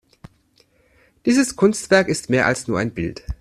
Dieses 1.27 1.55
Kunstwerk 1.55 2.07
ist 2.07 2.31
mehr 2.31 2.47
als 2.47 2.67
nur 2.67 2.79
ein 2.79 2.91
Bild. 2.91 3.21